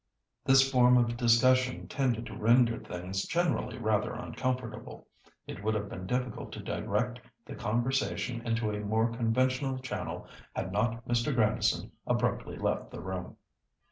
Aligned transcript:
This 0.43 0.67
form 0.67 0.97
of 0.97 1.15
discussion 1.15 1.87
tended 1.87 2.25
to 2.25 2.35
render 2.35 2.79
things 2.79 3.21
generally 3.25 3.77
rather 3.77 4.13
uncomfortable. 4.13 5.07
It 5.45 5.63
would 5.63 5.75
have 5.75 5.89
been 5.89 6.07
difficult 6.07 6.51
to 6.53 6.59
direct 6.59 7.19
the 7.45 7.53
conversation 7.53 8.41
into 8.43 8.71
a 8.71 8.79
more 8.79 9.11
conventional 9.11 9.77
channel 9.77 10.25
had 10.55 10.71
not 10.71 11.05
Mr. 11.07 11.35
Grandison 11.35 11.91
abruptly 12.07 12.57
left 12.57 12.89
the 12.89 12.99
room. 12.99 13.37